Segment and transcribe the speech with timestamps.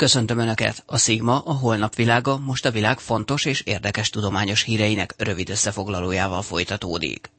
[0.00, 0.82] Köszöntöm Önöket!
[0.86, 6.42] A Sigma, a holnap világa most a világ fontos és érdekes tudományos híreinek rövid összefoglalójával
[6.42, 7.30] folytatódik.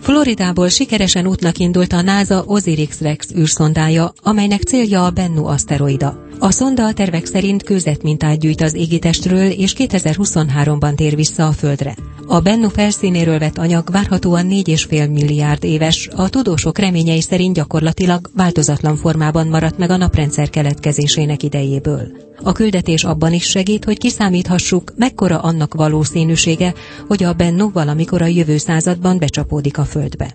[0.00, 6.27] Floridából sikeresen útnak indult a NASA Osiris-Rex űrszondája, amelynek célja a Bennu aszteroida.
[6.40, 11.94] A szonda a tervek szerint kőzetmintát gyűjt az égitestről, és 2023-ban tér vissza a Földre.
[12.26, 18.96] A Bennu felszínéről vett anyag várhatóan 4,5 milliárd éves, a tudósok reményei szerint gyakorlatilag változatlan
[18.96, 22.06] formában maradt meg a naprendszer keletkezésének idejéből.
[22.42, 26.74] A küldetés abban is segít, hogy kiszámíthassuk, mekkora annak valószínűsége,
[27.08, 30.34] hogy a Bennu valamikor a jövő században becsapódik a Földbe.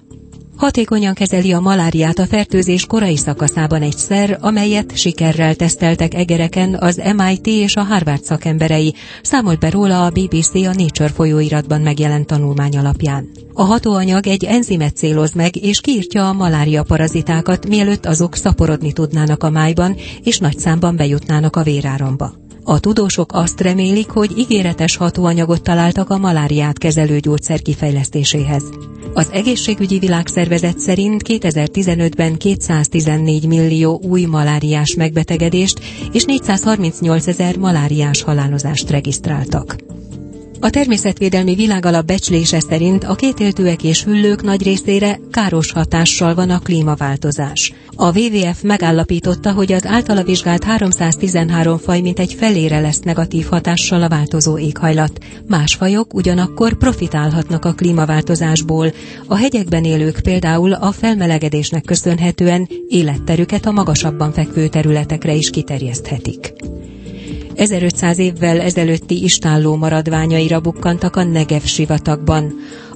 [0.64, 7.02] Hatékonyan kezeli a maláriát a fertőzés korai szakaszában egy szer, amelyet sikerrel teszteltek egereken az
[7.18, 12.78] MIT és a Harvard szakemberei, számolt be róla a BBC a Nature folyóiratban megjelent tanulmány
[12.78, 13.30] alapján.
[13.54, 19.44] A hatóanyag egy enzimet céloz meg, és kiírtja a malária parazitákat, mielőtt azok szaporodni tudnának
[19.44, 22.34] a májban, és nagy számban bejutnának a véráramba.
[22.64, 28.64] A tudósok azt remélik, hogy ígéretes hatóanyagot találtak a maláriát kezelő gyógyszer kifejlesztéséhez.
[29.14, 35.80] Az egészségügyi világszervezet szerint 2015-ben 214 millió új maláriás megbetegedést
[36.12, 39.76] és 438 ezer maláriás halálozást regisztráltak.
[40.64, 46.60] A természetvédelmi világalap becslése szerint a kétéltőek és hüllők nagy részére káros hatással van a
[46.60, 47.74] klímaváltozás.
[47.96, 54.10] A WWF megállapította, hogy az általa vizsgált 313 faj mintegy felére lesz negatív hatással a
[54.10, 55.18] változó éghajlat.
[55.48, 58.94] Más fajok ugyanakkor profitálhatnak a klímaváltozásból.
[59.28, 66.54] A hegyekben élők például a felmelegedésnek köszönhetően életterüket a magasabban fekvő területekre is kiterjeszthetik.
[67.56, 72.54] 1500 évvel ezelőtti istálló maradványaira bukkantak a Negev sivatagban.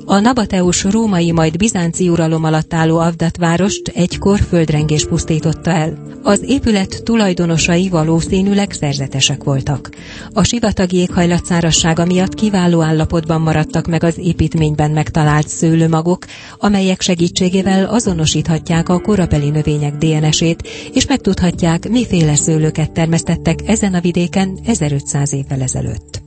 [0.10, 5.98] A Nabateus római, majd bizánci uralom alatt álló Avdat várost egykor földrengés pusztította el.
[6.24, 9.90] Az épület tulajdonosai valószínűleg szerzetesek voltak.
[10.34, 16.26] A sivatagi éghajlatszárassága miatt kiváló állapotban maradtak meg az építményben megtalált szőlőmagok,
[16.60, 24.60] amelyek segítségével azonosíthatják a korabeli növények DNS-ét, és megtudhatják, miféle szőlőket termesztettek ezen a vidéken
[24.66, 26.26] 1500 évvel ezelőtt.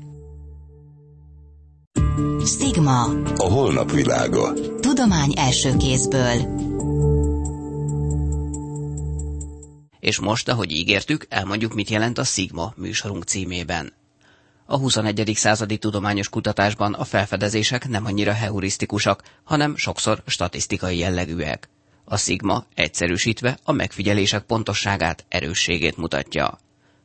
[2.44, 3.02] Sigma.
[3.36, 4.52] A holnap világa.
[4.80, 6.58] Tudomány első kézből.
[10.00, 13.92] És most, ahogy ígértük, elmondjuk, mit jelent a Sigma műsorunk címében.
[14.66, 15.32] A 21.
[15.34, 21.68] századi tudományos kutatásban a felfedezések nem annyira heurisztikusak, hanem sokszor statisztikai jellegűek.
[22.04, 26.58] A Sigma egyszerűsítve a megfigyelések pontosságát, erősségét mutatja.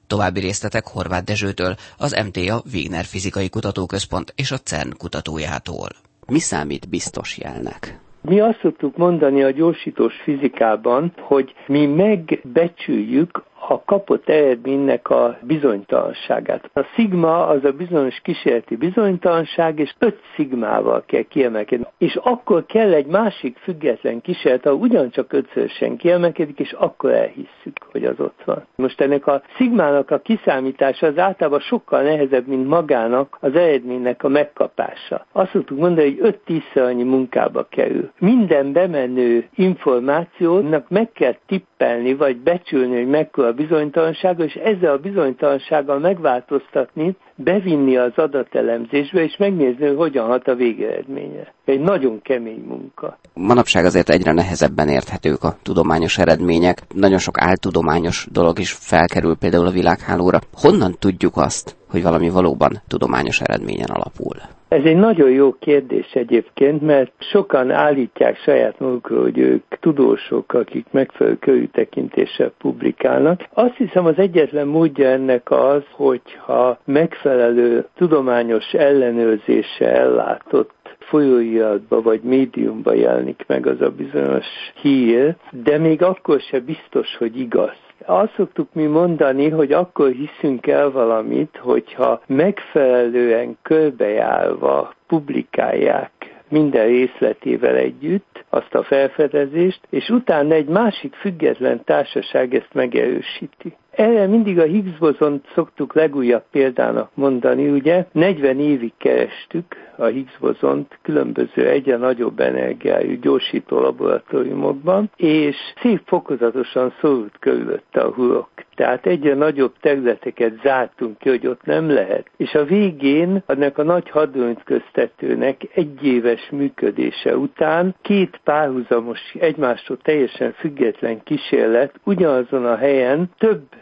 [0.07, 5.89] További részletek Horváth Dezsőtől, az MTA Wigner Fizikai Kutatóközpont és a CERN kutatójától.
[6.27, 7.99] Mi számít biztos jelnek?
[8.21, 16.69] Mi azt szoktuk mondani a gyorsítós fizikában, hogy mi megbecsüljük a kapott eredménynek a bizonytalanságát.
[16.73, 21.85] A szigma az a bizonyos kísérleti bizonytalanság, és öt szigmával kell kiemelkedni.
[21.97, 28.05] És akkor kell egy másik független kísérlet, ahol ugyancsak ötszörösen kiemelkedik, és akkor elhisszük, hogy
[28.05, 28.65] az ott van.
[28.75, 34.27] Most ennek a szigmának a kiszámítása az általában sokkal nehezebb, mint magának az eredménynek a
[34.27, 35.25] megkapása.
[35.31, 38.11] Azt szoktuk mondani, hogy öt tízszer annyi munkába kerül.
[38.19, 45.99] Minden bemenő információnak meg kell tippelni, vagy becsülni, hogy mekkora bizonytalansága, és ezzel a bizonytalansággal
[45.99, 51.53] megváltoztatni, bevinni az adatelemzésbe, és megnézni, hogy hogyan hat a végeredménye.
[51.65, 53.17] Egy nagyon kemény munka.
[53.33, 56.81] Manapság azért egyre nehezebben érthetők a tudományos eredmények.
[56.93, 60.39] Nagyon sok áltudományos dolog is felkerül például a világhálóra.
[60.53, 64.35] Honnan tudjuk azt, hogy valami valóban tudományos eredményen alapul?
[64.67, 70.85] Ez egy nagyon jó kérdés egyébként, mert sokan állítják saját magukról, hogy ők tudósok, akik
[70.91, 73.43] megfelelő körültekintéssel publikálnak.
[73.53, 82.93] Azt hiszem az egyetlen módja ennek az, hogyha megfelelő tudományos ellenőrzése ellátott folyóiratba vagy médiumba
[82.93, 84.45] jelenik meg az a bizonyos
[84.81, 87.84] hír, de még akkor se biztos, hogy igaz.
[88.05, 96.11] Azt szoktuk mi mondani, hogy akkor hiszünk el valamit, hogyha megfelelően körbejárva publikálják
[96.49, 103.75] minden részletével együtt azt a felfedezést, és utána egy másik független társaság ezt megerősíti.
[103.95, 110.37] Erre mindig a Higgs bozont szoktuk legújabb példának mondani, ugye 40 évig kerestük a Higgs
[110.39, 118.49] bozont különböző egyre nagyobb energiájú gyorsító laboratóriumokban, és szép fokozatosan szorult körülötte a hurok.
[118.75, 122.29] Tehát egyre nagyobb területeket zártunk ki, hogy ott nem lehet.
[122.37, 130.51] És a végén ennek a nagy hadönköztetőnek egy éves működése után két párhuzamos, egymástól teljesen
[130.51, 133.29] független kísérlet ugyanazon a helyen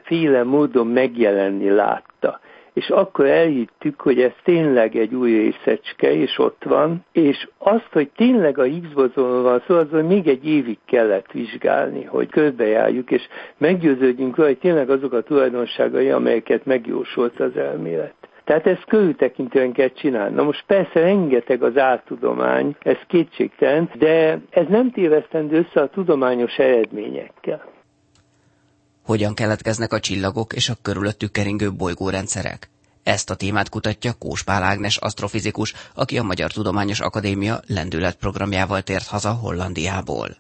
[0.04, 2.40] többféle módon megjelenni látta
[2.74, 8.10] és akkor elhittük, hogy ez tényleg egy új részecske, és ott van, és azt, hogy
[8.16, 13.22] tényleg a Higgs bozonról van szó, azon még egy évig kellett vizsgálni, hogy körbejárjuk, és
[13.58, 18.14] meggyőződjünk róla, hogy tényleg azok a tulajdonságai, amelyeket megjósolt az elmélet.
[18.44, 20.36] Tehát ezt körültekintően kell csinálni.
[20.36, 26.58] Na most persze rengeteg az áltudomány, ez kétségtelen, de ez nem tévesztendő össze a tudományos
[26.58, 27.72] eredményekkel
[29.04, 32.70] hogyan keletkeznek a csillagok és a körülöttük keringő bolygórendszerek.
[33.04, 39.32] Ezt a témát kutatja Kóspál Ágnes asztrofizikus, aki a Magyar Tudományos Akadémia lendületprogramjával tért haza
[39.32, 40.38] Hollandiából.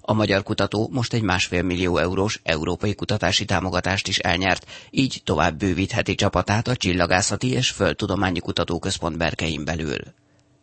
[0.00, 5.58] A magyar kutató most egy másfél millió eurós európai kutatási támogatást is elnyert, így tovább
[5.58, 9.98] bővítheti csapatát a Csillagászati és Földtudományi Kutatóközpont berkein belül.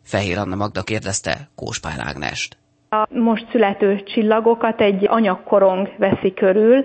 [0.02, 2.56] Fehér Anna Magda kérdezte Kóspál Ágnest.
[2.90, 6.84] A most születő csillagokat egy anyagkorong veszi körül,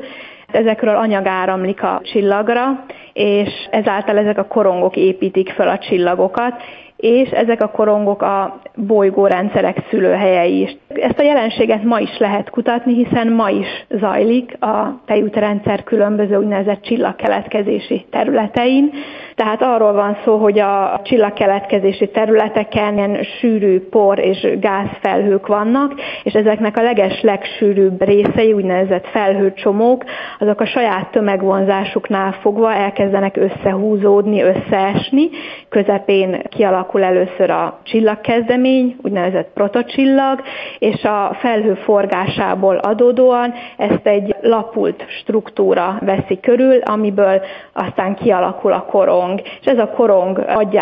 [0.55, 6.61] ezekről anyag áramlik a csillagra, és ezáltal ezek a korongok építik fel a csillagokat,
[7.03, 10.75] és ezek a korongok a bolygórendszerek szülőhelyei is.
[10.88, 16.81] Ezt a jelenséget ma is lehet kutatni, hiszen ma is zajlik a tejútrendszer különböző úgynevezett
[16.81, 18.91] csillagkeletkezési területein.
[19.35, 26.33] Tehát arról van szó, hogy a csillagkeletkezési területeken ilyen sűrű por és gázfelhők vannak, és
[26.33, 30.03] ezeknek a leges legsűrűbb részei, úgynevezett felhőcsomók,
[30.39, 35.29] azok a saját tömegvonzásuknál fogva elkezdenek összehúzódni, összeesni,
[35.69, 40.42] közepén kialakul először a csillagkezdemény, úgynevezett protocsillag,
[40.80, 47.42] és a felhő forgásából adódóan ezt egy lapult struktúra veszi körül, amiből
[47.74, 49.42] aztán kialakul a korong.
[49.42, 50.81] És ez a korong adja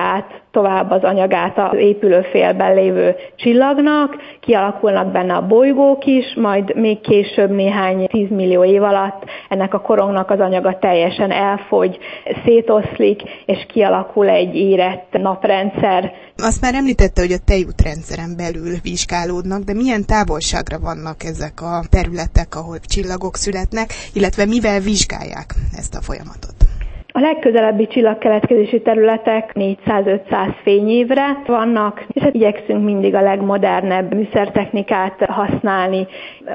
[0.52, 7.50] tovább az anyagát az épülőfélben lévő csillagnak, kialakulnak benne a bolygók is, majd még később
[7.50, 11.98] néhány tízmillió év alatt ennek a korongnak az anyaga teljesen elfogy,
[12.46, 16.12] szétoszlik, és kialakul egy érett naprendszer.
[16.38, 22.56] Azt már említette, hogy a tejútrendszeren belül vizsgálódnak, de milyen távolságra vannak ezek a területek,
[22.56, 26.61] ahol csillagok születnek, illetve mivel vizsgálják ezt a folyamatot?
[27.22, 36.08] Legközelebbi csillagkeletkezési területek 400-500 fényévre vannak, és hát igyekszünk mindig a legmodernebb műszertechnikát használni.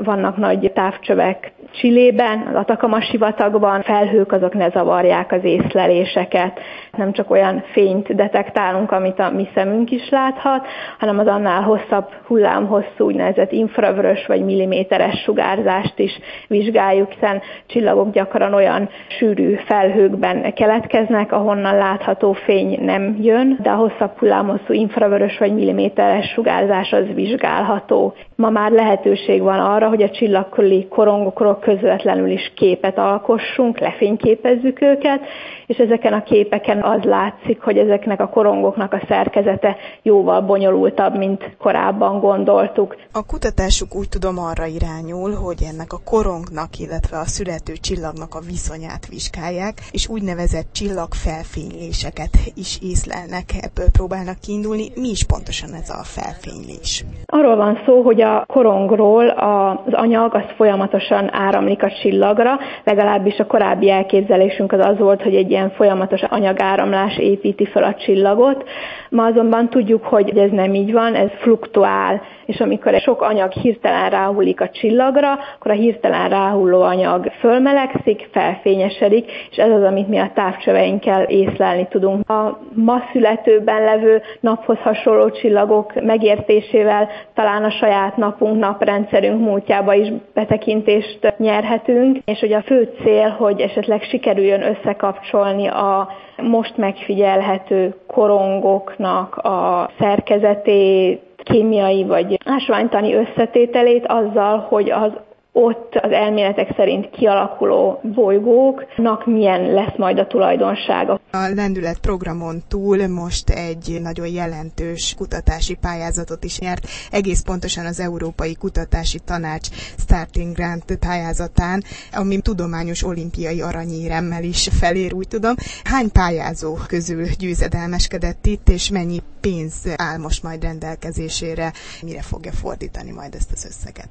[0.04, 6.60] Vannak nagy távcsövek Csillében, az Atakama sivatagban, felhők azok ne zavarják az észleléseket.
[6.96, 10.66] Nem csak olyan fényt detektálunk, amit a mi szemünk is láthat,
[10.98, 16.18] hanem az annál hosszabb hullámhosszú úgynevezett infravörös vagy milliméteres sugárzást is
[16.48, 23.76] vizsgáljuk, hiszen csillagok gyakran olyan sűrű felhőkben keletkeznek, ahonnan látható fény nem jön, de a
[23.76, 28.14] hosszabb hullámhosszú infravörös vagy milliméteres sugárzás az vizsgálható.
[28.36, 35.20] Ma már lehetőség van arra, hogy a csillagköli korongokról közvetlenül is képet alkossunk, lefényképezzük őket,
[35.66, 41.56] és ezeken a képeken az látszik, hogy ezeknek a korongoknak a szerkezete jóval bonyolultabb, mint
[41.58, 42.96] korábban gondoltuk.
[43.12, 48.46] A kutatásuk úgy tudom arra irányul, hogy ennek a korongnak, illetve a születő csillagnak a
[48.52, 54.86] viszonyát vizsgálják, és úgynevezett csillagfelfényléseket is észlelnek, ebből próbálnak kiindulni.
[54.94, 57.04] Mi is pontosan ez a felfénylés?
[57.26, 63.46] Arról van szó, hogy a korongról az anyag az folyamatosan áramlik a csillagra, legalábbis a
[63.46, 68.68] korábbi elképzelésünk az az volt, hogy egy ilyen folyamatos anyagáramlás építi fel a csillagot.
[69.10, 74.10] Ma azonban tudjuk, hogy ez nem így van, ez fluktuál, és amikor sok anyag hirtelen
[74.10, 80.18] ráhullik a csillagra, akkor a hirtelen ráhulló anyag fölmelegszik, felfényesedik, és ez az, amit mi
[80.18, 82.30] a távcsöveinkkel észlelni tudunk.
[82.30, 90.12] A ma születőben levő naphoz hasonló csillagok megértésével talán a saját napunk, naprendszerünk múltjába is
[90.34, 99.36] betekintést nyerhetünk, és hogy a fő cél, hogy esetleg sikerüljön összekapcsolni a most megfigyelhető korongoknak
[99.36, 105.10] a szerkezetét, kémiai vagy ásványtani összetételét azzal, hogy az
[105.58, 111.20] ott az elméletek szerint kialakuló bolygóknak milyen lesz majd a tulajdonsága.
[111.32, 118.00] A lendület programon túl most egy nagyon jelentős kutatási pályázatot is nyert, egész pontosan az
[118.00, 121.82] Európai Kutatási Tanács Starting Grant pályázatán,
[122.12, 125.54] ami tudományos olimpiai aranyéremmel is felér, úgy tudom.
[125.84, 131.72] Hány pályázó közül győzedelmeskedett itt, és mennyi pénz áll most majd rendelkezésére,
[132.02, 134.08] mire fogja fordítani majd ezt az összeget?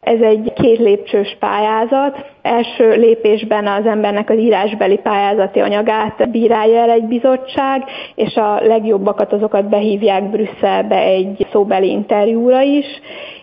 [0.00, 2.26] Ez egy két lépcsős pályázat.
[2.42, 9.32] Első lépésben az embernek az írásbeli pályázati anyagát bírálja el egy bizottság, és a legjobbakat
[9.32, 12.86] azokat behívják Brüsszelbe egy szóbeli interjúra is.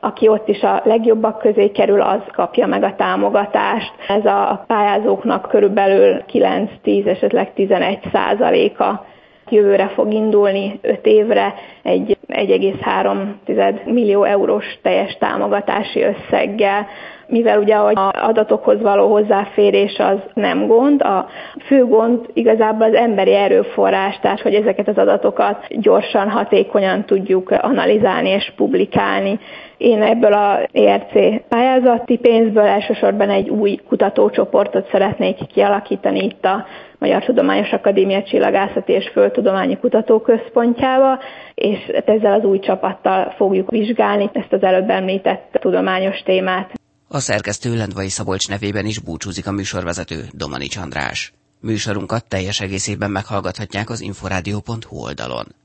[0.01, 3.93] Aki ott is a legjobbak közé kerül, az kapja meg a támogatást.
[4.07, 9.05] Ez a pályázóknak körülbelül 9-10, esetleg 11 százaléka
[9.49, 16.87] jövőre fog indulni 5 évre egy 1,3 millió eurós teljes támogatási összeggel,
[17.27, 21.27] mivel ugye az adatokhoz való hozzáférés az nem gond, a
[21.65, 28.29] fő gond igazából az emberi erőforrás, tehát hogy ezeket az adatokat gyorsan, hatékonyan tudjuk analizálni
[28.29, 29.39] és publikálni.
[29.77, 31.13] Én ebből a ERC
[31.49, 36.65] pályázati pénzből elsősorban egy új kutatócsoportot szeretnék kialakítani itt a
[36.99, 41.19] Magyar Tudományos Akadémia Csillagászati és Földtudományi Kutatóközpontjába,
[41.55, 46.71] és ezzel az új csapattal fogjuk vizsgálni ezt az előbb említett tudományos témát.
[47.07, 51.33] A szerkesztő Lendvai Szabolcs nevében is búcsúzik a műsorvezető Domanics András.
[51.59, 55.55] Műsorunkat teljes egészében meghallgathatják az inforádió.hu oldalon.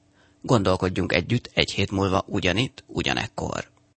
[0.42, 3.68] Gondolkodjunk együtt egy hét múlva ugyanitt, ugyanekkor.